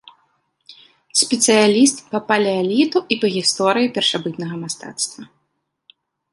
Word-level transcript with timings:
Спецыяліст 1.21 1.97
па 2.15 2.21
палеаліту 2.33 2.97
і 3.15 3.19
па 3.21 3.27
гісторыі 3.37 3.93
першабытнага 4.01 4.55
мастацтва. 4.67 5.21